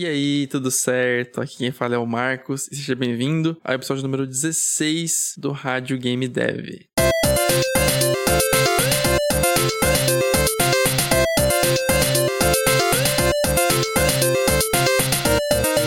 [0.00, 1.42] E aí, tudo certo?
[1.42, 5.98] Aqui quem fala é o Marcos e seja bem-vindo ao episódio número 16 do Rádio
[5.98, 6.86] Game Dev.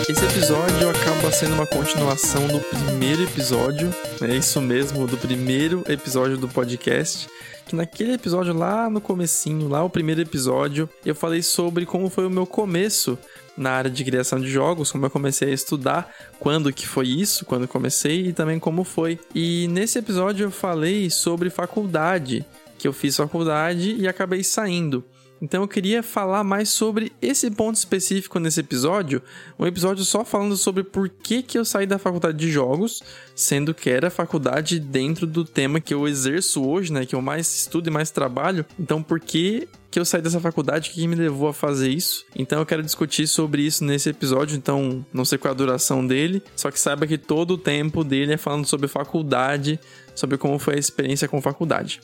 [0.08, 3.90] Esse episódio acaba sendo uma continuação do primeiro episódio,
[4.22, 7.28] é isso mesmo, do primeiro episódio do podcast
[7.66, 12.26] que naquele episódio lá no comecinho, lá o primeiro episódio, eu falei sobre como foi
[12.26, 13.18] o meu começo
[13.56, 17.44] na área de criação de jogos, como eu comecei a estudar, quando que foi isso,
[17.44, 19.18] quando comecei e também como foi.
[19.34, 22.44] E nesse episódio eu falei sobre faculdade,
[22.78, 25.04] que eu fiz faculdade e acabei saindo.
[25.40, 29.22] Então eu queria falar mais sobre esse ponto específico nesse episódio,
[29.58, 33.02] um episódio só falando sobre por que, que eu saí da faculdade de jogos,
[33.34, 37.54] sendo que era faculdade dentro do tema que eu exerço hoje, né, que eu mais
[37.54, 38.64] estudo e mais trabalho.
[38.78, 42.24] Então por que que eu saí dessa faculdade, o que me levou a fazer isso.
[42.34, 46.04] Então eu quero discutir sobre isso nesse episódio, então não sei qual é a duração
[46.04, 49.78] dele, só que saiba que todo o tempo dele é falando sobre faculdade,
[50.12, 52.00] sobre como foi a experiência com faculdade.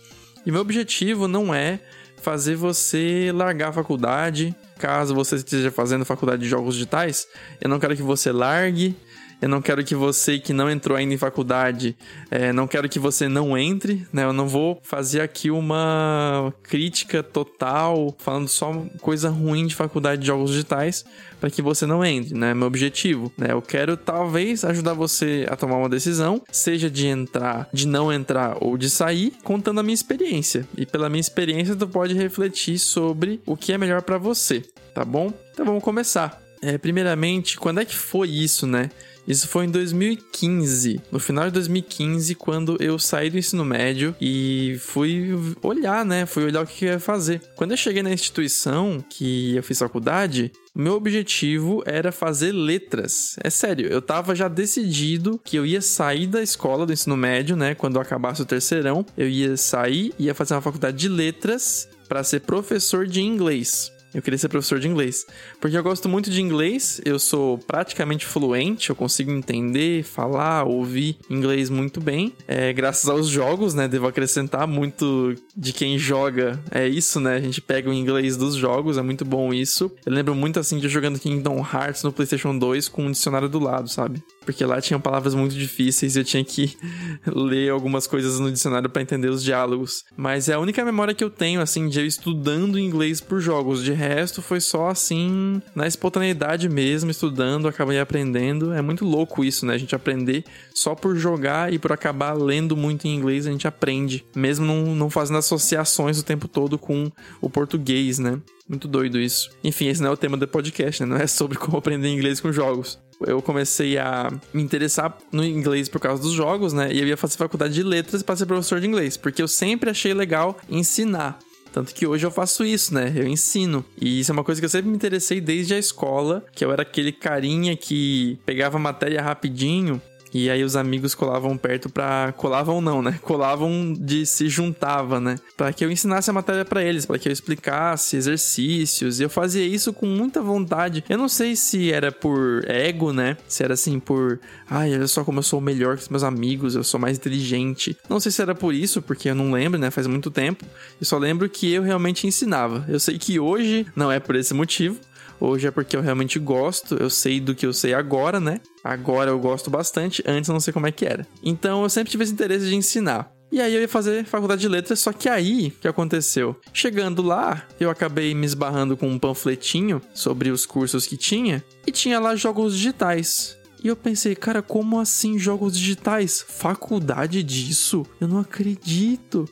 [0.47, 1.81] E meu objetivo não é
[2.21, 4.55] fazer você largar a faculdade.
[4.79, 7.27] Caso você esteja fazendo faculdade de jogos digitais,
[7.61, 8.97] eu não quero que você largue
[9.41, 11.97] eu não quero que você que não entrou ainda em faculdade,
[12.31, 14.25] é, não quero que você não entre, né?
[14.25, 20.27] Eu não vou fazer aqui uma crítica total, falando só coisa ruim de faculdade de
[20.27, 21.05] jogos digitais,
[21.41, 22.53] para que você não entre, né?
[22.53, 23.49] Meu objetivo, né?
[23.51, 28.59] Eu quero talvez ajudar você a tomar uma decisão, seja de entrar, de não entrar
[28.61, 30.69] ou de sair, contando a minha experiência.
[30.77, 34.63] E pela minha experiência, tu pode refletir sobre o que é melhor para você,
[34.95, 35.33] tá bom?
[35.53, 36.39] Então vamos começar.
[36.63, 38.91] É, primeiramente, quando é que foi isso, né?
[39.27, 44.77] Isso foi em 2015, no final de 2015, quando eu saí do ensino médio e
[44.81, 45.31] fui
[45.63, 46.27] olhar, né?
[46.27, 47.41] Fui olhar o que eu ia fazer.
[47.57, 53.37] Quando eu cheguei na instituição que eu fiz faculdade, meu objetivo era fazer letras.
[53.43, 57.57] É sério, eu tava já decidido que eu ia sair da escola do ensino médio,
[57.57, 57.75] né?
[57.75, 62.25] Quando eu acabasse o terceirão, eu ia sair, ia fazer uma faculdade de letras para
[62.25, 63.93] ser professor de inglês.
[64.15, 65.27] Eu queria ser professor de inglês.
[65.61, 71.17] Porque eu gosto muito de inglês, eu sou praticamente fluente, eu consigo entender, falar, ouvir
[71.29, 72.33] inglês muito bem.
[72.47, 73.87] É, graças aos jogos, né?
[73.87, 76.61] Devo acrescentar muito de quem joga.
[76.71, 77.37] É isso, né?
[77.37, 79.91] A gente pega o inglês dos jogos, é muito bom isso.
[80.05, 83.59] Eu lembro muito assim de jogando Kingdom Hearts no PlayStation 2 com um dicionário do
[83.59, 84.23] lado, sabe?
[84.51, 86.77] Porque lá tinham palavras muito difíceis e eu tinha que
[87.25, 90.05] ler algumas coisas no dicionário para entender os diálogos.
[90.17, 93.85] Mas é a única memória que eu tenho, assim, de eu estudando inglês por jogos.
[93.85, 98.73] De resto, foi só assim, na espontaneidade mesmo, estudando, acabei aprendendo.
[98.73, 99.75] É muito louco isso, né?
[99.75, 100.45] A gente aprender
[100.75, 104.25] só por jogar e por acabar lendo muito em inglês, a gente aprende.
[104.35, 107.09] Mesmo não, não fazendo associações o tempo todo com
[107.41, 108.41] o português, né?
[108.69, 109.49] Muito doido isso.
[109.63, 111.09] Enfim, esse não é o tema do podcast, né?
[111.09, 112.99] Não é sobre como aprender inglês com jogos.
[113.27, 116.93] Eu comecei a me interessar no inglês por causa dos jogos, né?
[116.93, 119.91] E eu ia fazer faculdade de letras para ser professor de inglês, porque eu sempre
[119.91, 121.39] achei legal ensinar.
[121.73, 123.13] Tanto que hoje eu faço isso, né?
[123.15, 123.85] Eu ensino.
[124.01, 126.73] E isso é uma coisa que eu sempre me interessei desde a escola, que eu
[126.73, 132.33] era aquele carinha que pegava matéria rapidinho e aí os amigos colavam perto pra.
[132.37, 133.19] Colavam não, né?
[133.23, 135.37] Colavam de se juntava, né?
[135.57, 139.21] Pra que eu ensinasse a matéria para eles, para que eu explicasse exercícios.
[139.21, 141.05] E eu fazia isso com muita vontade.
[141.09, 143.37] Eu não sei se era por ego, né?
[143.49, 144.39] Se era assim por.
[144.69, 147.97] Ai, olha só como eu sou melhor que os meus amigos, eu sou mais inteligente.
[148.09, 149.91] Não sei se era por isso, porque eu não lembro, né?
[149.91, 150.65] Faz muito tempo.
[151.01, 152.85] Eu só lembro que eu realmente ensinava.
[152.89, 154.99] Eu sei que hoje não é por esse motivo.
[155.41, 158.61] Hoje é porque eu realmente gosto, eu sei do que eu sei agora, né?
[158.85, 161.27] Agora eu gosto bastante, antes eu não sei como é que era.
[161.43, 163.33] Então eu sempre tive esse interesse de ensinar.
[163.51, 166.55] E aí eu ia fazer faculdade de letras, só que aí que aconteceu?
[166.73, 171.91] Chegando lá, eu acabei me esbarrando com um panfletinho sobre os cursos que tinha e
[171.91, 173.57] tinha lá jogos digitais.
[173.83, 176.45] E eu pensei, cara, como assim jogos digitais?
[176.47, 178.05] Faculdade disso?
[178.21, 179.49] Eu não acredito.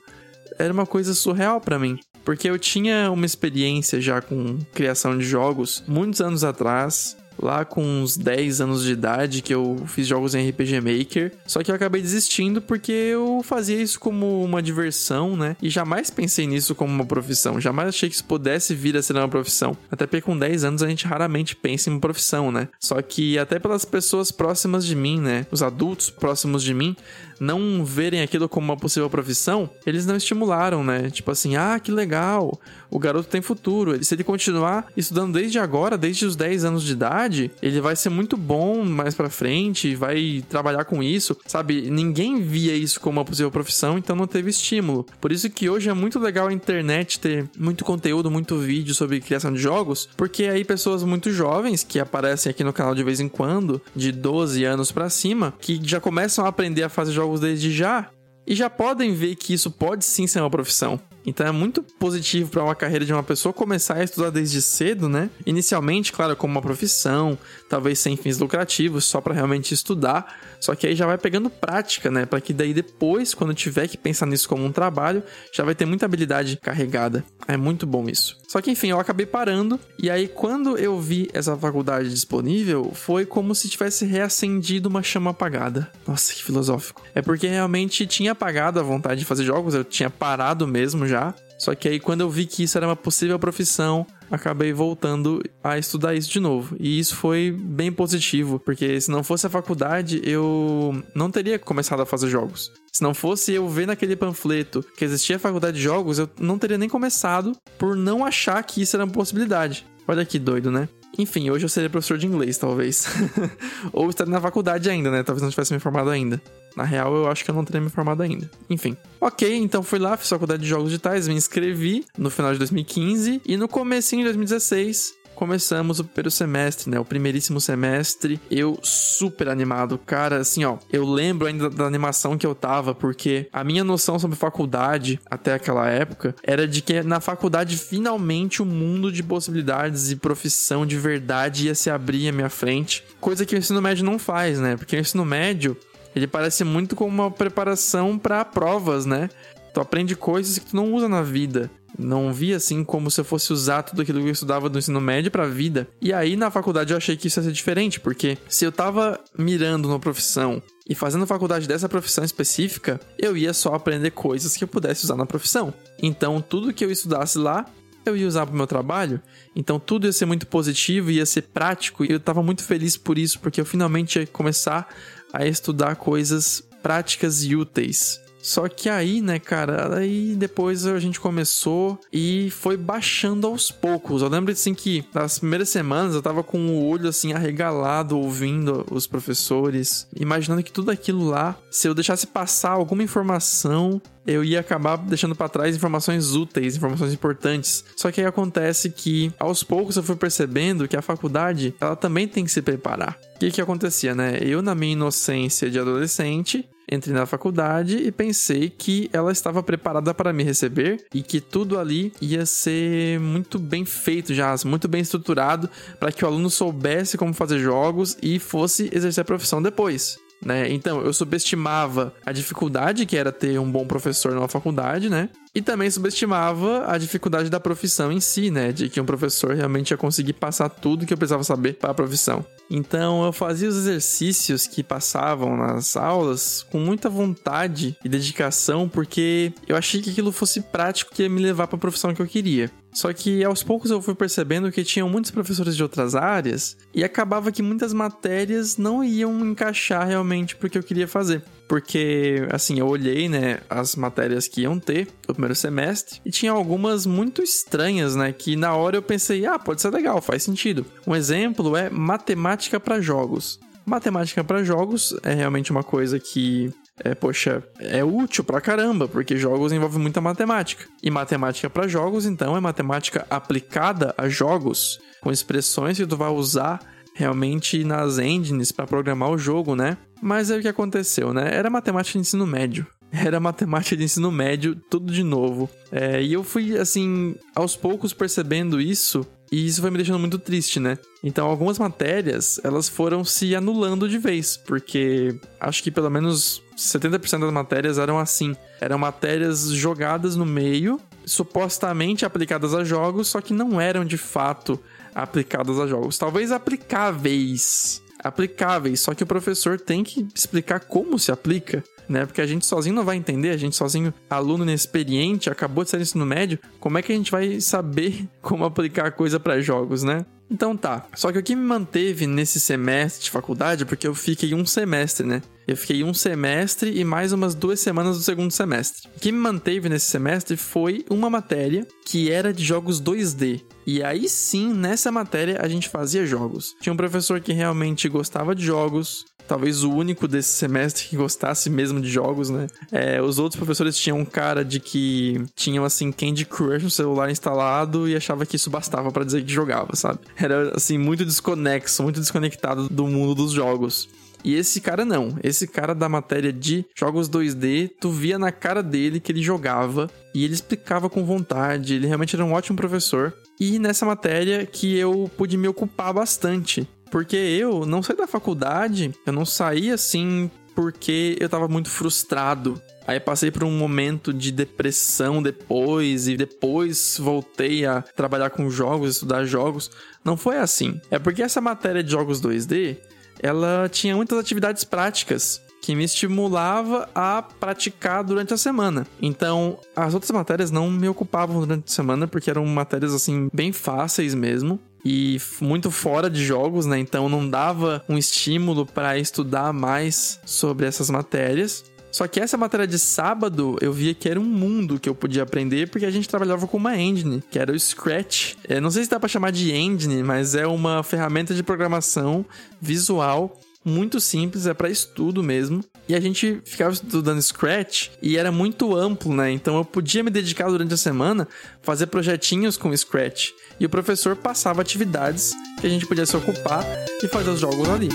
[0.59, 1.99] Era uma coisa surreal para mim.
[2.28, 7.82] Porque eu tinha uma experiência já com criação de jogos muitos anos atrás lá com
[7.84, 11.32] uns 10 anos de idade que eu fiz jogos em RPG Maker.
[11.46, 15.56] Só que eu acabei desistindo porque eu fazia isso como uma diversão, né?
[15.62, 17.61] E jamais pensei nisso como uma profissão.
[17.61, 19.76] Jamais achei que isso pudesse vir a ser uma profissão.
[19.90, 22.69] Até porque com 10 anos a gente raramente pensa em uma profissão, né?
[22.81, 25.46] Só que até pelas pessoas próximas de mim, né?
[25.50, 26.96] Os adultos próximos de mim,
[27.41, 31.11] não verem aquilo como uma possível profissão, eles não estimularam, né?
[31.11, 32.58] Tipo assim, ah, que legal,
[32.90, 34.02] o garoto tem futuro.
[34.02, 38.08] Se ele continuar estudando desde agora, desde os 10 anos de idade, ele vai ser
[38.08, 41.90] muito bom mais para frente, vai trabalhar com isso, sabe?
[41.90, 45.06] Ninguém via isso como uma possível profissão, então não teve estímulo.
[45.20, 49.20] Por isso que hoje é muito legal a internet ter muito conteúdo, muito vídeo sobre
[49.20, 53.20] criação de jogos, porque aí pessoas muito jovens que aparecem aqui no canal de vez
[53.20, 57.41] em quando, de 12 anos para cima, que já começam a aprender a fazer jogos
[57.41, 58.11] desde já,
[58.46, 60.99] e já podem ver que isso pode sim ser uma profissão.
[61.28, 65.08] Então é muito positivo para uma carreira de uma pessoa começar a estudar desde cedo,
[65.08, 65.28] né?
[65.44, 67.38] Inicialmente, claro, como uma profissão,
[67.69, 70.38] talvez sem fins lucrativos, só para realmente estudar.
[70.58, 72.25] Só que aí já vai pegando prática, né?
[72.25, 75.22] Para que daí depois, quando tiver que pensar nisso como um trabalho,
[75.52, 77.22] já vai ter muita habilidade carregada.
[77.46, 78.36] É muito bom isso.
[78.48, 83.26] Só que enfim, eu acabei parando e aí quando eu vi essa faculdade disponível, foi
[83.26, 85.92] como se tivesse reacendido uma chama apagada.
[86.06, 87.02] Nossa, que filosófico.
[87.14, 91.34] É porque realmente tinha apagado a vontade de fazer jogos, eu tinha parado mesmo já.
[91.58, 95.78] Só que aí quando eu vi que isso era uma possível profissão, acabei voltando a
[95.78, 96.76] estudar isso de novo.
[96.78, 102.00] E isso foi bem positivo, porque se não fosse a faculdade, eu não teria começado
[102.00, 102.70] a fazer jogos.
[102.92, 106.58] Se não fosse eu ver naquele panfleto que existia a faculdade de jogos, eu não
[106.58, 109.86] teria nem começado por não achar que isso era uma possibilidade.
[110.06, 110.88] Olha que doido, né?
[111.19, 113.06] Enfim, hoje eu seria professor de inglês, talvez.
[113.92, 115.22] Ou estaria na faculdade ainda, né?
[115.22, 116.40] Talvez não tivesse me formado ainda.
[116.78, 118.48] Na real, eu acho que eu não teria me formado ainda.
[118.70, 118.96] Enfim.
[119.20, 123.42] Ok, então fui lá, fiz faculdade de jogos digitais, me inscrevi no final de 2015
[123.44, 126.98] e no comecinho de 2016 começamos o primeiro semestre, né?
[126.98, 128.40] O primeiríssimo semestre.
[128.50, 130.38] Eu super animado, cara.
[130.38, 134.36] Assim, ó, eu lembro ainda da animação que eu tava, porque a minha noção sobre
[134.36, 140.10] faculdade até aquela época era de que na faculdade finalmente o um mundo de possibilidades
[140.10, 143.04] e profissão de verdade ia se abrir à minha frente.
[143.20, 144.76] Coisa que o ensino médio não faz, né?
[144.76, 145.76] Porque o ensino médio
[146.14, 149.28] ele parece muito como uma preparação para provas, né?
[149.72, 151.70] Tu aprende coisas que tu não usa na vida.
[151.99, 155.00] Não vi assim como se eu fosse usar tudo aquilo que eu estudava do ensino
[155.00, 155.88] médio pra vida.
[156.00, 159.19] E aí na faculdade eu achei que isso ia ser diferente, porque se eu tava
[159.37, 164.64] mirando numa profissão e fazendo faculdade dessa profissão específica, eu ia só aprender coisas que
[164.64, 165.72] eu pudesse usar na profissão.
[166.02, 167.66] Então tudo que eu estudasse lá
[168.06, 169.20] eu ia usar pro meu trabalho.
[169.55, 173.19] Então tudo ia ser muito positivo, ia ser prático e eu tava muito feliz por
[173.19, 174.88] isso, porque eu finalmente ia começar
[175.32, 178.20] a estudar coisas práticas e úteis.
[178.48, 184.22] Só que aí, né, cara, aí depois a gente começou e foi baixando aos poucos.
[184.22, 188.86] Eu lembro assim que nas primeiras semanas eu tava com o olho assim arregalado ouvindo
[188.90, 194.60] os professores, imaginando que tudo aquilo lá, se eu deixasse passar alguma informação, eu ia
[194.60, 197.84] acabar deixando para trás informações úteis, informações importantes.
[197.98, 202.26] Só que aí acontece que aos poucos eu fui percebendo que a faculdade, ela também
[202.26, 203.18] tem que se preparar.
[203.36, 204.38] O que que acontecia, né?
[204.40, 210.14] Eu na minha inocência de adolescente, entrei na faculdade e pensei que ela estava preparada
[210.14, 215.00] para me receber e que tudo ali ia ser muito bem feito já, muito bem
[215.00, 215.69] estruturado
[215.99, 220.19] para que o aluno soubesse como fazer jogos e fosse exercer a profissão depois.
[220.44, 220.70] Né?
[220.70, 225.29] Então, eu subestimava a dificuldade que era ter um bom professor numa faculdade, né?
[225.55, 228.70] E também subestimava a dificuldade da profissão em si, né?
[228.70, 231.94] De que um professor realmente ia conseguir passar tudo que eu precisava saber para a
[231.94, 232.44] profissão.
[232.70, 239.52] Então eu fazia os exercícios que passavam nas aulas com muita vontade e dedicação, porque
[239.67, 242.26] eu achei que aquilo fosse prático que ia me levar para a profissão que eu
[242.26, 242.70] queria.
[242.93, 247.05] Só que aos poucos eu fui percebendo que tinham muitos professores de outras áreas e
[247.05, 251.43] acabava que muitas matérias não iam encaixar realmente pro que eu queria fazer.
[251.69, 256.50] Porque, assim, eu olhei, né, as matérias que iam ter no primeiro semestre e tinha
[256.50, 260.87] algumas muito estranhas, né, que na hora eu pensei, ah, pode ser legal, faz sentido.
[261.06, 263.61] Um exemplo é matemática para jogos.
[263.84, 266.72] Matemática para jogos é realmente uma coisa que
[267.05, 270.84] é, poxa, é útil pra caramba, porque jogos envolvem muita matemática.
[271.02, 276.31] E matemática para jogos, então, é matemática aplicada a jogos, com expressões que tu vai
[276.31, 276.81] usar
[277.14, 279.96] realmente nas engines para programar o jogo, né?
[280.22, 281.50] Mas aí o que aconteceu, né?
[281.52, 282.86] Era matemática de ensino médio.
[283.10, 285.69] Era matemática de ensino médio, tudo de novo.
[285.90, 290.38] É, e eu fui, assim, aos poucos percebendo isso e isso foi me deixando muito
[290.38, 290.98] triste, né?
[291.24, 297.41] Então, algumas matérias, elas foram se anulando de vez, porque acho que pelo menos 70%
[297.41, 298.56] das matérias eram assim.
[298.81, 304.81] Eram matérias jogadas no meio, supostamente aplicadas a jogos, só que não eram de fato
[305.15, 306.17] aplicadas a jogos.
[306.17, 308.03] Talvez aplicáveis.
[308.23, 312.25] Aplicáveis, só que o professor tem que explicar como se aplica né?
[312.25, 316.01] Porque a gente sozinho não vai entender, a gente sozinho, aluno inexperiente, acabou de sair
[316.01, 319.61] do ensino médio, como é que a gente vai saber como aplicar a coisa para
[319.61, 320.25] jogos, né?
[320.51, 321.05] Então tá.
[321.15, 325.27] Só que o que me manteve nesse semestre de faculdade, porque eu fiquei um semestre,
[325.27, 325.43] né?
[325.69, 329.06] Eu fiquei um semestre e mais umas duas semanas do segundo semestre.
[329.15, 333.60] O que me manteve nesse semestre foi uma matéria que era de jogos 2D.
[333.87, 336.75] E aí sim, nessa matéria a gente fazia jogos.
[336.81, 341.69] Tinha um professor que realmente gostava de jogos, talvez o único desse semestre que gostasse
[341.69, 342.69] mesmo de jogos, né?
[342.91, 347.31] É, os outros professores tinham um cara de que tinham, assim, Candy Crush no celular
[347.31, 350.20] instalado e achava que isso bastava para dizer que jogava, sabe?
[350.34, 354.08] Era, assim, muito desconexo, muito desconectado do mundo dos jogos.
[354.44, 355.36] E esse cara não.
[355.42, 360.08] Esse cara da matéria de jogos 2D, tu via na cara dele que ele jogava
[360.34, 361.94] e ele explicava com vontade.
[361.94, 363.34] Ele realmente era um ótimo professor.
[363.60, 366.88] E nessa matéria que eu pude me ocupar bastante.
[367.10, 372.80] Porque eu não saí da faculdade, eu não saí assim porque eu tava muito frustrado.
[373.04, 379.14] Aí passei por um momento de depressão depois e depois voltei a trabalhar com jogos,
[379.14, 379.90] estudar jogos.
[380.22, 381.00] Não foi assim.
[381.10, 382.98] É porque essa matéria de jogos 2D,
[383.42, 389.06] ela tinha muitas atividades práticas que me estimulava a praticar durante a semana.
[389.22, 393.72] Então, as outras matérias não me ocupavam durante a semana porque eram matérias assim bem
[393.72, 396.98] fáceis mesmo e muito fora de jogos, né?
[396.98, 401.84] Então não dava um estímulo para estudar mais sobre essas matérias.
[402.10, 405.43] Só que essa matéria de sábado eu via que era um mundo que eu podia
[405.43, 408.55] aprender porque a gente trabalhava com uma engine, que era o Scratch.
[408.69, 412.44] Eu não sei se dá para chamar de engine, mas é uma ferramenta de programação
[412.81, 415.82] visual muito simples, é para estudo mesmo.
[416.08, 419.50] E a gente ficava estudando Scratch e era muito amplo, né?
[419.50, 421.46] Então eu podia me dedicar durante a semana
[421.82, 423.50] fazer projetinhos com Scratch.
[423.79, 426.84] E o professor passava atividades que a gente podia se ocupar
[427.22, 428.08] e fazer os jogos ali.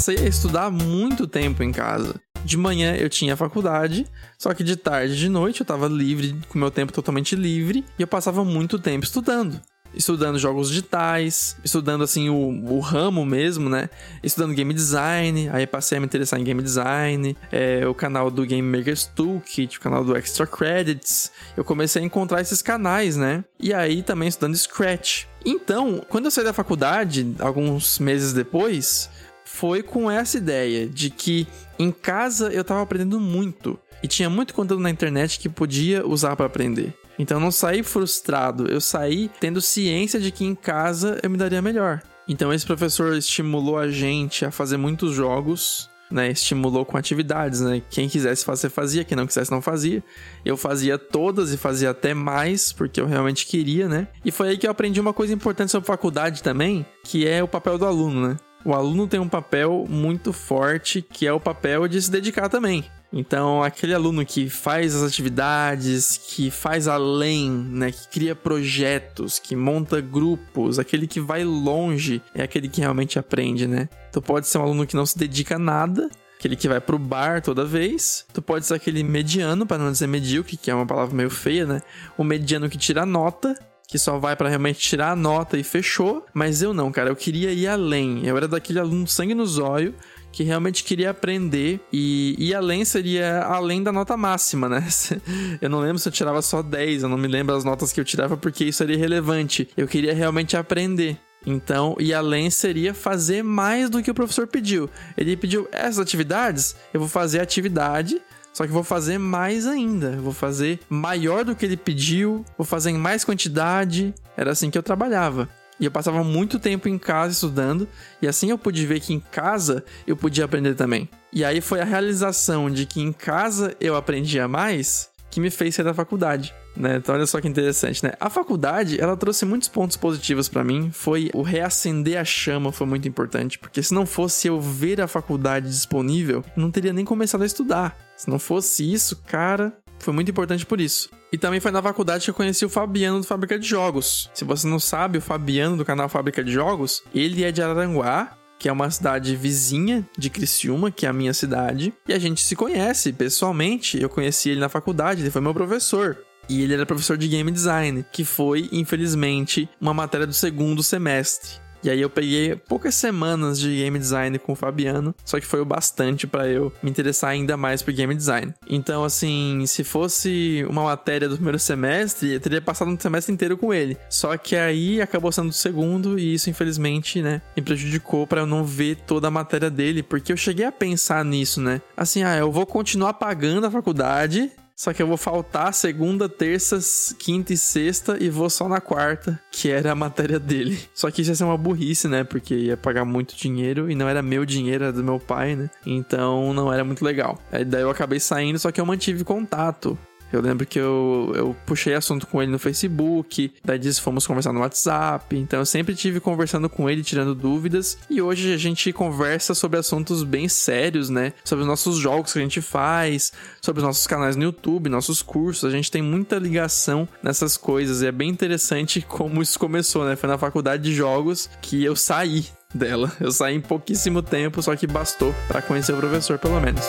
[0.00, 2.14] Passei a estudar muito tempo em casa.
[2.42, 4.06] De manhã eu tinha faculdade,
[4.38, 7.84] só que de tarde e de noite eu tava livre, com meu tempo totalmente livre,
[7.98, 9.60] e eu passava muito tempo estudando
[9.92, 12.36] estudando jogos digitais, estudando assim o,
[12.72, 13.90] o, ramo mesmo, né?
[14.22, 18.46] Estudando game design, aí passei a me interessar em game design, é, o canal do
[18.46, 21.32] Game Maker's Toolkit, o canal do Extra Credits.
[21.56, 23.44] Eu comecei a encontrar esses canais, né?
[23.58, 25.24] E aí também estudando Scratch.
[25.44, 29.08] Então, quando eu saí da faculdade, alguns meses depois,
[29.52, 31.46] foi com essa ideia de que
[31.78, 36.34] em casa eu tava aprendendo muito e tinha muito conteúdo na internet que podia usar
[36.34, 36.94] para aprender.
[37.18, 41.36] Então eu não saí frustrado, eu saí tendo ciência de que em casa eu me
[41.36, 42.00] daria melhor.
[42.26, 46.30] Então esse professor estimulou a gente a fazer muitos jogos, né?
[46.30, 47.82] Estimulou com atividades, né?
[47.90, 50.02] Quem quisesse fazer, fazia, quem não quisesse, não fazia.
[50.44, 54.08] Eu fazia todas e fazia até mais, porque eu realmente queria, né?
[54.24, 57.48] E foi aí que eu aprendi uma coisa importante sobre faculdade também, que é o
[57.48, 58.36] papel do aluno, né?
[58.64, 62.84] O aluno tem um papel muito forte, que é o papel de se dedicar também.
[63.12, 69.56] Então, aquele aluno que faz as atividades, que faz além, né, que cria projetos, que
[69.56, 73.88] monta grupos, aquele que vai longe, é aquele que realmente aprende, né?
[74.12, 76.98] Tu pode ser um aluno que não se dedica a nada, aquele que vai pro
[76.98, 78.24] bar toda vez.
[78.32, 81.66] Tu pode ser aquele mediano, para não dizer medíocre, que é uma palavra meio feia,
[81.66, 81.82] né?
[82.16, 83.58] O mediano que tira nota
[83.90, 86.24] que só vai para realmente tirar a nota e fechou.
[86.32, 88.24] Mas eu não, cara, eu queria ir além.
[88.24, 89.94] Eu era daquele aluno sangue no zóio
[90.32, 94.86] que realmente queria aprender e ir além seria além da nota máxima, né?
[95.60, 98.00] Eu não lembro se eu tirava só 10, eu não me lembro as notas que
[98.00, 99.68] eu tirava porque isso seria relevante.
[99.76, 101.18] Eu queria realmente aprender.
[101.44, 104.88] Então, e além seria fazer mais do que o professor pediu.
[105.16, 108.20] Ele pediu essas atividades, eu vou fazer a atividade
[108.52, 110.16] só que vou fazer mais ainda.
[110.16, 114.14] Vou fazer maior do que ele pediu, vou fazer em mais quantidade.
[114.36, 115.48] Era assim que eu trabalhava.
[115.78, 117.88] E eu passava muito tempo em casa estudando,
[118.20, 121.08] e assim eu pude ver que em casa eu podia aprender também.
[121.32, 125.74] E aí foi a realização de que em casa eu aprendia mais que me fez
[125.74, 126.54] sair da faculdade.
[126.76, 126.96] Né?
[126.96, 128.12] Então olha só que interessante, né?
[128.20, 130.90] A faculdade, ela trouxe muitos pontos positivos para mim.
[130.92, 135.08] Foi o reacender a chama foi muito importante, porque se não fosse eu ver a
[135.08, 137.98] faculdade disponível, não teria nem começado a estudar.
[138.16, 141.10] Se não fosse isso, cara, foi muito importante por isso.
[141.32, 144.30] E também foi na faculdade que eu conheci o Fabiano do Fábrica de Jogos.
[144.34, 148.36] Se você não sabe, o Fabiano do canal Fábrica de Jogos, ele é de Araranguá,
[148.58, 152.42] que é uma cidade vizinha de Criciúma, que é a minha cidade, e a gente
[152.42, 154.00] se conhece pessoalmente.
[154.00, 156.18] Eu conheci ele na faculdade, ele foi meu professor.
[156.50, 161.60] E ele era professor de game design, que foi, infelizmente, uma matéria do segundo semestre.
[161.82, 165.60] E aí eu peguei poucas semanas de game design com o Fabiano, só que foi
[165.60, 168.52] o bastante para eu me interessar ainda mais por game design.
[168.68, 173.56] Então, assim, se fosse uma matéria do primeiro semestre, eu teria passado um semestre inteiro
[173.56, 173.96] com ele.
[174.10, 178.46] Só que aí acabou sendo o segundo e isso, infelizmente, né, me prejudicou para eu
[178.46, 181.80] não ver toda a matéria dele, porque eu cheguei a pensar nisso, né?
[181.96, 186.78] Assim, ah, eu vou continuar pagando a faculdade, só que eu vou faltar segunda, terça,
[187.18, 190.80] quinta e sexta e vou só na quarta, que era a matéria dele.
[190.94, 192.24] Só que isso ia ser uma burrice, né?
[192.24, 195.68] Porque ia pagar muito dinheiro e não era meu dinheiro, era do meu pai, né?
[195.84, 197.38] Então não era muito legal.
[197.52, 199.98] Aí daí eu acabei saindo, só que eu mantive contato
[200.32, 204.52] eu lembro que eu, eu puxei assunto com ele no Facebook, daí disso fomos conversar
[204.52, 205.36] no WhatsApp.
[205.36, 207.98] Então eu sempre tive conversando com ele, tirando dúvidas.
[208.08, 211.32] E hoje a gente conversa sobre assuntos bem sérios, né?
[211.44, 215.22] Sobre os nossos jogos que a gente faz, sobre os nossos canais no YouTube, nossos
[215.22, 215.64] cursos.
[215.64, 218.02] A gente tem muita ligação nessas coisas.
[218.02, 220.16] E é bem interessante como isso começou, né?
[220.16, 223.12] Foi na faculdade de jogos que eu saí dela.
[223.20, 226.84] Eu saí em pouquíssimo tempo, só que bastou para conhecer o professor, pelo menos.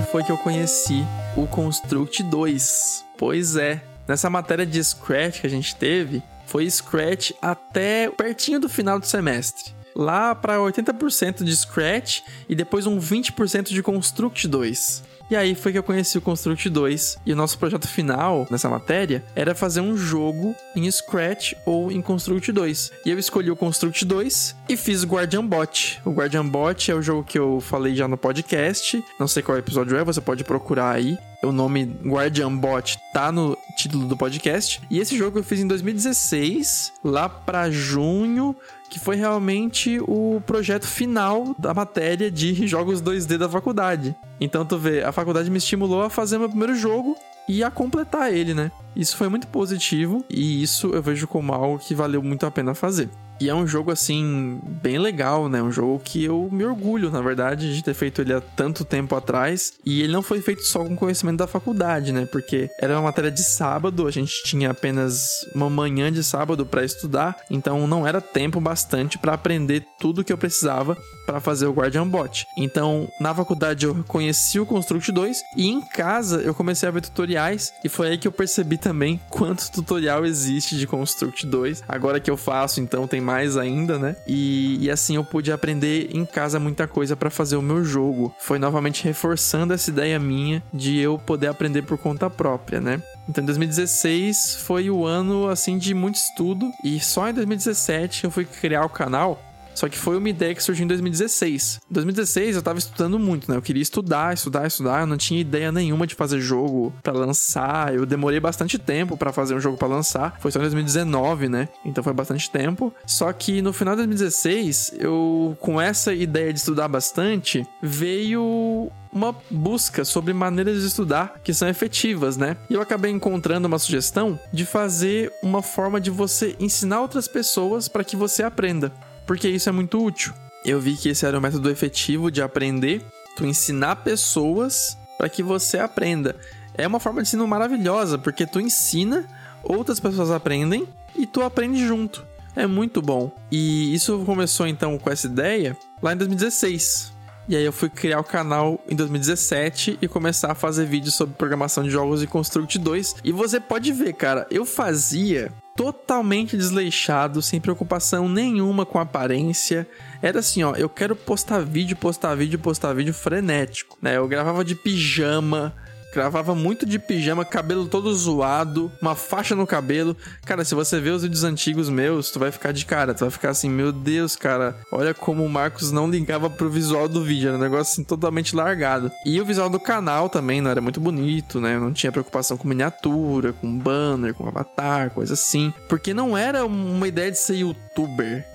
[0.00, 1.04] Foi que eu conheci
[1.36, 3.04] o Construct 2.
[3.18, 8.68] Pois é, nessa matéria de Scratch que a gente teve, foi Scratch até pertinho do
[8.68, 9.74] final do semestre.
[9.94, 15.12] Lá para 80% de Scratch e depois um 20% de Construct 2.
[15.32, 17.16] E aí foi que eu conheci o Construct 2.
[17.24, 22.02] E o nosso projeto final nessa matéria era fazer um jogo em Scratch ou em
[22.02, 22.92] Construct 2.
[23.06, 26.02] E eu escolhi o Construct 2 e fiz o Guardian Bot.
[26.04, 29.02] O Guardian Bot é o jogo que eu falei já no podcast.
[29.18, 31.16] Não sei qual episódio é, você pode procurar aí.
[31.42, 34.82] O nome Guardian Bot tá no título do podcast.
[34.90, 38.54] E esse jogo eu fiz em 2016, lá para junho
[38.92, 44.14] que foi realmente o projeto final da matéria de jogos 2D da faculdade.
[44.38, 47.16] Então tu vê, a faculdade me estimulou a fazer meu primeiro jogo
[47.48, 48.70] e a completar ele, né?
[48.94, 52.74] Isso foi muito positivo e isso eu vejo como algo que valeu muito a pena
[52.74, 53.08] fazer.
[53.40, 55.62] E é um jogo, assim, bem legal, né?
[55.62, 59.14] Um jogo que eu me orgulho, na verdade, de ter feito ele há tanto tempo
[59.14, 59.74] atrás.
[59.84, 62.26] E ele não foi feito só com conhecimento da faculdade, né?
[62.26, 66.84] Porque era uma matéria de sábado, a gente tinha apenas uma manhã de sábado para
[66.84, 70.96] estudar, então não era tempo bastante para aprender tudo que eu precisava
[71.26, 72.46] para fazer o Guardian Bot.
[72.56, 77.00] Então, na faculdade eu conheci o Construct 2 e em casa eu comecei a ver
[77.00, 81.84] tutoriais e foi aí que eu percebi também quanto tutorial existe de Construct 2.
[81.88, 84.16] Agora que eu faço, então tem mais ainda, né?
[84.26, 88.34] E, e assim eu pude aprender em casa muita coisa para fazer o meu jogo.
[88.38, 93.02] Foi novamente reforçando essa ideia minha de eu poder aprender por conta própria, né?
[93.28, 98.44] Então, 2016 foi o ano assim de muito estudo e só em 2017 eu fui
[98.44, 99.40] criar o canal
[99.74, 101.80] só que foi uma ideia que surgiu em 2016.
[101.90, 103.56] Em 2016 eu tava estudando muito, né?
[103.56, 105.00] Eu queria estudar, estudar, estudar.
[105.00, 107.94] Eu não tinha ideia nenhuma de fazer jogo para lançar.
[107.94, 110.36] Eu demorei bastante tempo para fazer um jogo para lançar.
[110.40, 111.68] Foi só em 2019, né?
[111.84, 112.92] Então foi bastante tempo.
[113.06, 119.36] Só que no final de 2016, eu com essa ideia de estudar bastante, veio uma
[119.50, 122.56] busca sobre maneiras de estudar que são efetivas, né?
[122.70, 127.88] E eu acabei encontrando uma sugestão de fazer uma forma de você ensinar outras pessoas
[127.88, 128.92] para que você aprenda
[129.32, 130.34] porque isso é muito útil.
[130.62, 133.02] Eu vi que esse era um método efetivo de aprender,
[133.34, 136.36] tu ensinar pessoas para que você aprenda.
[136.74, 139.26] É uma forma de ensino maravilhosa, porque tu ensina,
[139.62, 142.26] outras pessoas aprendem e tu aprende junto.
[142.54, 143.32] É muito bom.
[143.50, 147.10] E isso começou então com essa ideia lá em 2016.
[147.48, 151.34] E aí eu fui criar o canal em 2017 e começar a fazer vídeos sobre
[151.34, 153.16] programação de jogos e Construct 2.
[153.24, 159.88] E você pode ver, cara, eu fazia totalmente desleixado, sem preocupação nenhuma com aparência.
[160.20, 164.16] Era assim, ó, eu quero postar vídeo, postar vídeo, postar vídeo frenético, né?
[164.16, 165.74] Eu gravava de pijama,
[166.12, 170.16] Gravava muito de pijama, cabelo todo zoado, uma faixa no cabelo.
[170.44, 173.14] Cara, se você ver os vídeos antigos meus, tu vai ficar de cara.
[173.14, 174.76] Tu vai ficar assim, meu Deus, cara.
[174.92, 177.48] Olha como o Marcos não ligava pro visual do vídeo.
[177.48, 179.10] Era um negócio assim totalmente largado.
[179.24, 181.76] E o visual do canal também não era muito bonito, né?
[181.76, 185.72] Eu não tinha preocupação com miniatura, com banner, com avatar, coisa assim.
[185.88, 187.91] Porque não era uma ideia de ser youtuber.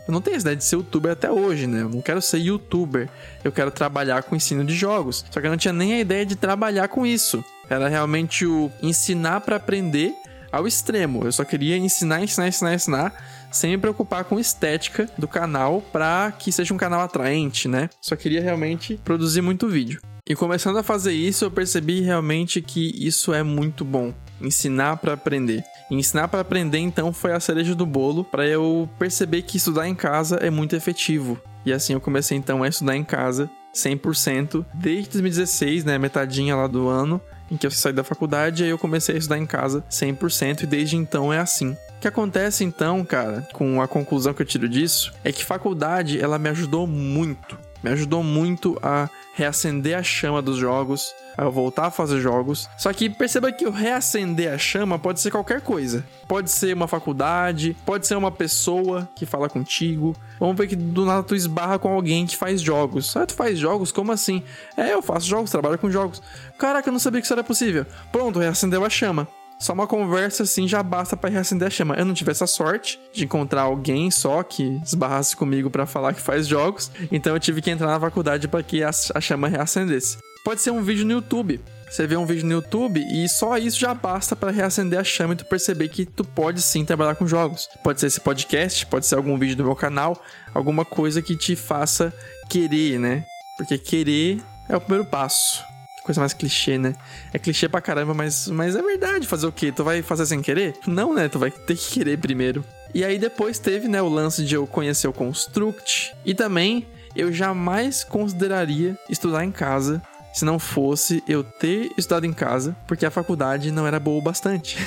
[0.07, 1.81] Eu não tenho essa ideia de ser youtuber até hoje, né?
[1.81, 3.09] Eu não quero ser youtuber.
[3.43, 5.23] Eu quero trabalhar com ensino de jogos.
[5.29, 7.43] Só que eu não tinha nem a ideia de trabalhar com isso.
[7.69, 10.13] Era realmente o ensinar para aprender
[10.51, 11.23] ao extremo.
[11.23, 16.31] Eu só queria ensinar, ensinar, ensinar, ensinar, sem me preocupar com estética do canal para
[16.31, 17.89] que seja um canal atraente, né?
[18.01, 20.01] Só queria realmente produzir muito vídeo.
[20.29, 24.13] E começando a fazer isso, eu percebi realmente que isso é muito bom.
[24.41, 25.63] Ensinar para aprender.
[25.89, 29.87] E ensinar para aprender, então, foi a cereja do bolo para eu perceber que estudar
[29.87, 31.39] em casa é muito efetivo.
[31.65, 36.67] E assim eu comecei então a estudar em casa 100% desde 2016, né, metadinha lá
[36.67, 39.83] do ano em que eu saí da faculdade, aí eu comecei a estudar em casa
[39.89, 41.71] 100% e desde então é assim.
[41.71, 46.19] O que acontece então, cara, com a conclusão que eu tiro disso, é que faculdade
[46.19, 47.57] ela me ajudou muito.
[47.87, 52.69] Me ajudou muito a reacender a chama dos jogos, a voltar a fazer jogos.
[52.77, 56.03] Só que perceba que o reacender a chama pode ser qualquer coisa.
[56.27, 60.13] Pode ser uma faculdade, pode ser uma pessoa que fala contigo.
[60.37, 63.15] Vamos ver que do nada tu esbarra com alguém que faz jogos.
[63.15, 63.89] Ah, tu faz jogos?
[63.89, 64.43] Como assim?
[64.75, 66.21] É, eu faço jogos, trabalho com jogos.
[66.57, 67.85] Caraca, eu não sabia que isso era possível.
[68.11, 69.29] Pronto, reacendeu a chama.
[69.59, 71.95] Só uma conversa assim já basta para reacender a chama.
[71.95, 76.21] Eu não tive essa sorte de encontrar alguém só que esbarrasse comigo para falar que
[76.21, 80.17] faz jogos, então eu tive que entrar na faculdade para que a, a chama reacendesse.
[80.45, 81.59] Pode ser um vídeo no YouTube.
[81.89, 85.33] Você vê um vídeo no YouTube e só isso já basta para reacender a chama
[85.33, 87.67] e tu perceber que tu pode sim trabalhar com jogos.
[87.83, 90.21] Pode ser esse podcast, pode ser algum vídeo do meu canal,
[90.53, 92.13] alguma coisa que te faça
[92.49, 93.25] querer, né?
[93.57, 95.63] Porque querer é o primeiro passo
[96.07, 96.95] coisa mais clichê, né?
[97.31, 99.27] É clichê pra caramba, mas, mas é verdade.
[99.27, 99.71] Fazer o quê?
[99.71, 100.73] Tu vai fazer sem querer?
[100.87, 101.29] Não, né?
[101.29, 102.63] Tu vai ter que querer primeiro.
[102.93, 106.15] E aí depois teve, né, o lance de eu conhecer o Construct.
[106.25, 110.01] E também eu jamais consideraria estudar em casa
[110.33, 114.21] se não fosse eu ter estudado em casa, porque a faculdade não era boa o
[114.21, 114.77] bastante.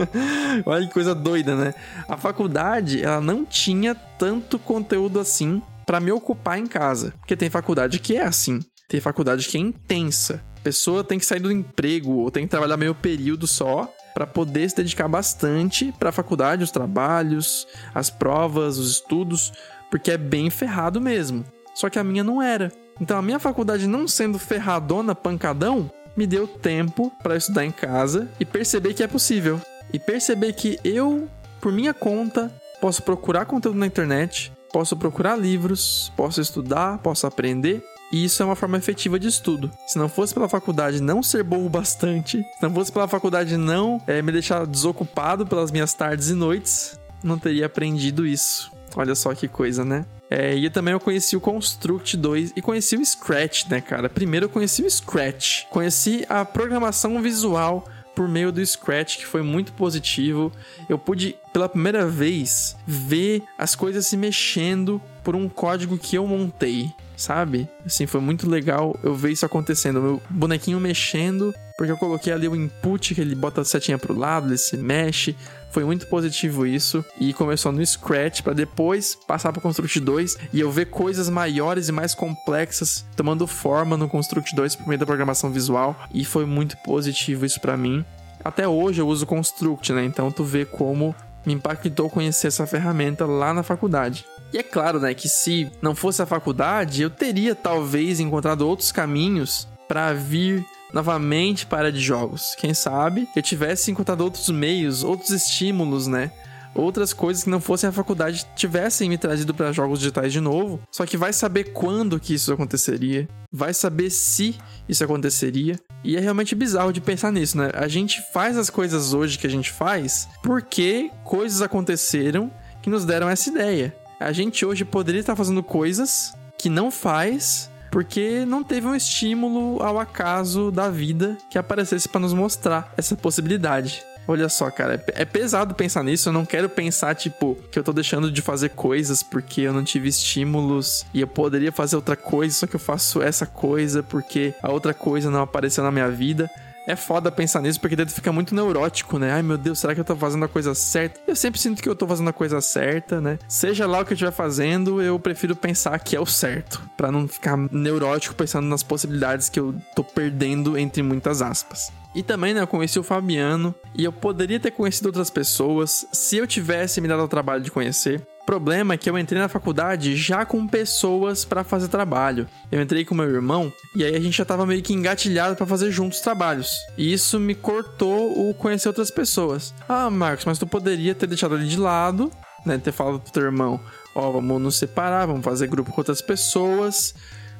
[0.66, 1.74] Olha que coisa doida, né?
[2.06, 7.48] A faculdade, ela não tinha tanto conteúdo assim para me ocupar em casa, porque tem
[7.50, 8.60] faculdade que é assim,
[8.92, 12.76] tem faculdade que é intensa pessoa tem que sair do emprego ou tem que trabalhar
[12.76, 18.78] meio período só para poder se dedicar bastante para a faculdade, os trabalhos, as provas,
[18.78, 19.52] os estudos,
[19.90, 21.44] porque é bem ferrado mesmo.
[21.74, 22.70] Só que a minha não era.
[23.00, 28.28] Então a minha faculdade não sendo ferradona, pancadão, me deu tempo para estudar em casa
[28.38, 29.60] e perceber que é possível.
[29.92, 31.26] E perceber que eu,
[31.60, 37.82] por minha conta, posso procurar conteúdo na internet, posso procurar livros, posso estudar, posso aprender
[38.12, 39.70] e isso é uma forma efetiva de estudo.
[39.86, 44.00] Se não fosse pela faculdade não ser bom bastante, se não fosse pela faculdade não
[44.06, 48.70] é, me deixar desocupado pelas minhas tardes e noites, não teria aprendido isso.
[48.94, 50.04] Olha só que coisa, né?
[50.28, 54.08] É, e também eu conheci o Construct 2 e conheci o Scratch, né, cara?
[54.08, 55.64] Primeiro eu conheci o Scratch.
[55.70, 60.52] Conheci a programação visual por meio do Scratch, que foi muito positivo.
[60.88, 66.26] Eu pude, pela primeira vez, ver as coisas se mexendo por um código que eu
[66.26, 67.68] montei sabe?
[67.86, 70.02] Assim, foi muito legal eu ver isso acontecendo.
[70.02, 74.18] Meu bonequinho mexendo, porque eu coloquei ali o input, que ele bota a setinha pro
[74.18, 75.36] lado, ele se mexe.
[75.70, 77.04] Foi muito positivo isso.
[77.18, 81.88] E começou no Scratch para depois passar para Construct 2 e eu ver coisas maiores
[81.88, 85.96] e mais complexas tomando forma no Construct 2 por meio da programação visual.
[86.12, 88.04] E foi muito positivo isso para mim.
[88.44, 90.04] Até hoje eu uso Construct, né?
[90.04, 91.14] Então tu vê como
[91.46, 94.24] me impactou conhecer essa ferramenta lá na faculdade.
[94.52, 98.92] E é claro, né, que se não fosse a faculdade, eu teria talvez encontrado outros
[98.92, 102.54] caminhos para vir novamente para de jogos.
[102.58, 106.30] Quem sabe eu tivesse encontrado outros meios, outros estímulos, né?
[106.74, 110.80] Outras coisas que não fossem a faculdade tivessem me trazido para jogos digitais de novo.
[110.90, 114.56] Só que vai saber quando que isso aconteceria, vai saber se
[114.88, 115.78] isso aconteceria.
[116.02, 117.70] E é realmente bizarro de pensar nisso, né?
[117.74, 122.50] A gente faz as coisas hoje que a gente faz porque coisas aconteceram
[122.82, 127.70] que nos deram essa ideia a gente hoje poderia estar fazendo coisas que não faz
[127.90, 133.14] porque não teve um estímulo ao acaso da vida que aparecesse para nos mostrar essa
[133.14, 134.02] possibilidade.
[134.26, 136.28] Olha só, cara, é pesado pensar nisso.
[136.28, 139.82] Eu não quero pensar, tipo, que eu tô deixando de fazer coisas porque eu não
[139.82, 144.54] tive estímulos e eu poderia fazer outra coisa, só que eu faço essa coisa porque
[144.62, 146.48] a outra coisa não apareceu na minha vida.
[146.86, 149.32] É foda pensar nisso porque dentro fica muito neurótico, né?
[149.32, 151.20] Ai meu Deus, será que eu tô fazendo a coisa certa?
[151.26, 153.38] Eu sempre sinto que eu tô fazendo a coisa certa, né?
[153.46, 157.12] Seja lá o que eu estiver fazendo, eu prefiro pensar que é o certo, para
[157.12, 161.92] não ficar neurótico pensando nas possibilidades que eu tô perdendo entre muitas aspas.
[162.14, 166.36] E também, né, eu conheci o Fabiano e eu poderia ter conhecido outras pessoas se
[166.36, 168.20] eu tivesse me dado o trabalho de conhecer.
[168.44, 172.48] Problema é que eu entrei na faculdade já com pessoas para fazer trabalho.
[172.70, 175.66] Eu entrei com meu irmão e aí a gente já tava meio que engatilhado para
[175.66, 176.76] fazer juntos trabalhos.
[176.98, 179.72] E isso me cortou o conhecer outras pessoas.
[179.88, 182.32] Ah, Marcos, mas tu poderia ter deixado ele de lado,
[182.66, 183.80] né, ter falado pro teu irmão,
[184.14, 187.14] ó, oh, vamos nos separar, vamos fazer grupo com outras pessoas.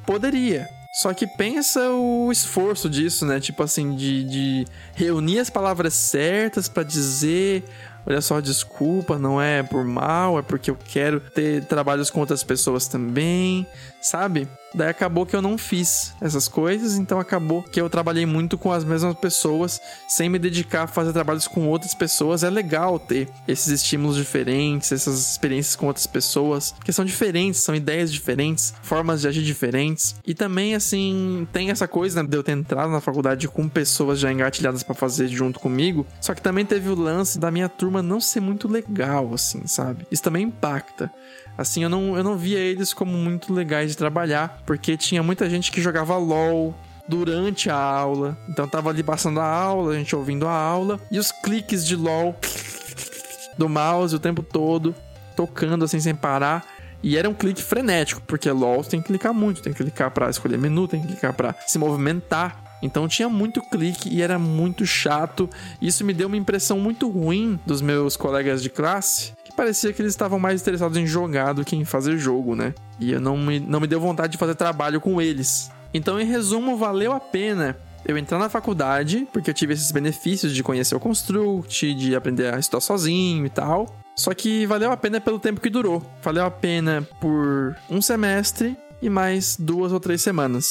[0.05, 3.41] Poderia, só que pensa o esforço disso, né?
[3.41, 7.65] Tipo assim, de, de reunir as palavras certas para dizer.
[8.05, 12.43] Olha só, desculpa, não é por mal, é porque eu quero ter trabalhos com outras
[12.43, 13.67] pessoas também,
[14.01, 14.49] sabe?
[14.75, 18.73] Daí acabou que eu não fiz essas coisas, então acabou que eu trabalhei muito com
[18.73, 22.43] as mesmas pessoas, sem me dedicar a fazer trabalhos com outras pessoas.
[22.43, 27.75] É legal ter esses estímulos diferentes, essas experiências com outras pessoas, que são diferentes, são
[27.75, 30.15] ideias diferentes, formas de agir diferentes.
[30.27, 34.19] E também, assim, tem essa coisa né, de eu ter entrado na faculdade com pessoas
[34.19, 38.03] já engatilhadas para fazer junto comigo, só que também teve o lance da minha turma
[38.03, 40.07] não ser muito legal, assim, sabe?
[40.11, 41.11] Isso também impacta.
[41.57, 45.49] Assim, eu não, eu não via eles como muito legais de trabalhar, porque tinha muita
[45.49, 46.75] gente que jogava LOL
[47.09, 48.39] durante a aula.
[48.49, 51.97] Então tava ali passando a aula, a gente ouvindo a aula, e os cliques de
[51.97, 52.37] LOL
[53.57, 54.95] do mouse o tempo todo,
[55.37, 56.65] tocando assim sem parar.
[57.03, 60.31] E era um clique frenético, porque LOL tem que clicar muito, tem que clicar para
[60.31, 62.62] escolher menu, tem que clicar para se movimentar.
[62.83, 65.49] Então tinha muito clique e era muito chato.
[65.81, 70.03] Isso me deu uma impressão muito ruim dos meus colegas de classe, que parecia que
[70.03, 72.75] eles estavam mais interessados em jogar do que em fazer jogo, né?
[72.99, 75.71] E eu não me, não me deu vontade de fazer trabalho com eles.
[75.95, 80.53] Então, em resumo, valeu a pena eu entrar na faculdade, porque eu tive esses benefícios
[80.53, 83.87] de conhecer o Construct, de aprender a estudar sozinho e tal.
[84.17, 86.03] Só que valeu a pena pelo tempo que durou.
[86.23, 90.69] Valeu a pena por um semestre e mais duas ou três semanas.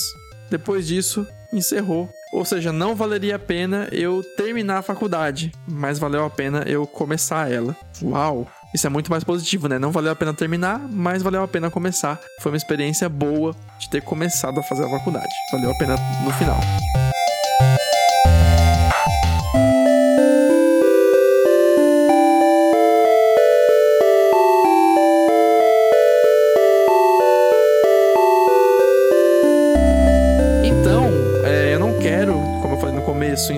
[0.52, 2.10] Depois disso, encerrou.
[2.34, 6.86] Ou seja, não valeria a pena eu terminar a faculdade, mas valeu a pena eu
[6.86, 7.74] começar ela.
[8.04, 8.46] Uau!
[8.74, 9.80] Isso é muito mais positivo, né?
[9.80, 12.20] Não valeu a pena terminar, mas valeu a pena começar.
[12.42, 15.34] Foi uma experiência boa de ter começado a fazer a faculdade.
[15.54, 16.60] Valeu a pena no final.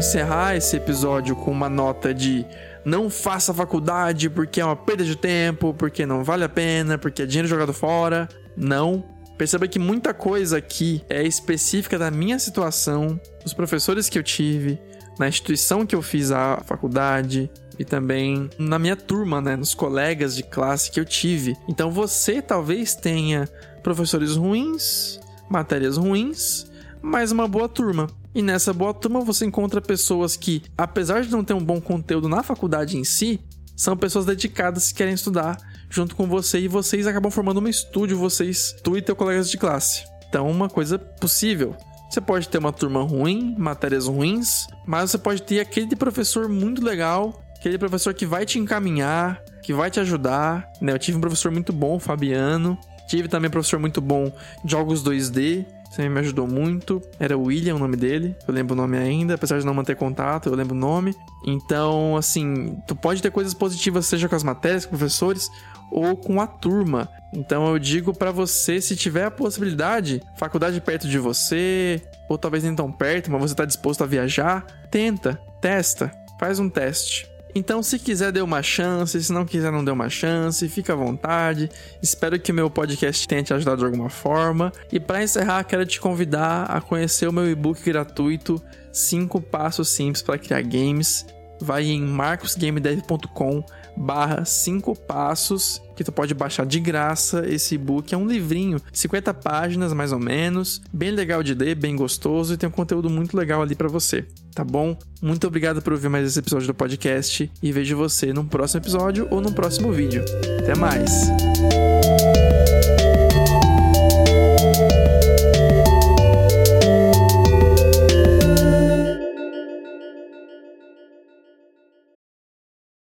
[0.04, 2.46] Encerrar esse episódio com uma nota de
[2.84, 7.22] não faça faculdade porque é uma perda de tempo, porque não vale a pena, porque
[7.22, 8.28] é dinheiro jogado fora.
[8.58, 9.02] Não.
[9.38, 14.78] Perceba que muita coisa aqui é específica da minha situação, dos professores que eu tive,
[15.18, 20.36] na instituição que eu fiz a faculdade e também na minha turma, né, nos colegas
[20.36, 21.56] de classe que eu tive.
[21.66, 23.48] Então você talvez tenha
[23.82, 25.18] professores ruins,
[25.50, 26.70] matérias ruins,
[27.02, 28.08] mas uma boa turma.
[28.36, 32.28] E nessa boa turma você encontra pessoas que, apesar de não ter um bom conteúdo
[32.28, 33.40] na faculdade em si,
[33.76, 35.58] são pessoas dedicadas que querem estudar
[35.90, 39.58] junto com você e vocês acabam formando um estúdio, vocês, tu e teu colegas de
[39.58, 40.04] classe.
[40.28, 41.76] Então, uma coisa possível.
[42.10, 46.84] Você pode ter uma turma ruim, matérias ruins, mas você pode ter aquele professor muito
[46.84, 50.68] legal, aquele professor que vai te encaminhar, que vai te ajudar.
[50.82, 50.92] Né?
[50.92, 52.78] Eu tive um professor muito bom, Fabiano.
[53.08, 54.32] Tive também um professor muito bom
[54.64, 57.02] de jogos 2D, você me ajudou muito.
[57.20, 58.36] Era William o nome dele.
[58.48, 61.16] Eu lembro o nome ainda, apesar de não manter contato, eu lembro o nome.
[61.46, 65.50] Então, assim, tu pode ter coisas positivas, seja com as matérias, com professores,
[65.92, 67.08] ou com a turma.
[67.32, 72.64] Então eu digo para você, se tiver a possibilidade, faculdade perto de você, ou talvez
[72.64, 77.28] nem tão perto, mas você tá disposto a viajar, tenta, testa, faz um teste.
[77.56, 79.22] Então, se quiser, dê uma chance.
[79.22, 80.68] Se não quiser, não dê uma chance.
[80.68, 81.70] Fica à vontade.
[82.02, 84.72] Espero que o meu podcast tenha te ajudado de alguma forma.
[84.92, 88.62] E para encerrar, quero te convidar a conhecer o meu e-book gratuito
[88.92, 91.26] 5 Passos Simples para Criar Games.
[91.62, 93.64] Vai em marcosgamedev.com
[93.96, 98.14] barra 5 passos que tu pode baixar de graça esse e-book.
[98.14, 102.58] É um livrinho, 50 páginas mais ou menos, bem legal de ler, bem gostoso e
[102.58, 104.98] tem um conteúdo muito legal ali para você, tá bom?
[105.22, 109.28] Muito obrigado por ouvir mais esse episódio do podcast e vejo você no próximo episódio
[109.32, 110.24] ou no próximo vídeo.
[110.60, 111.12] Até mais!